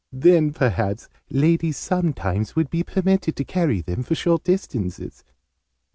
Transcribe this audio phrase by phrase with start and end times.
[0.11, 5.23] Then perhaps ladies would sometimes be permitted to carry them for short distances!"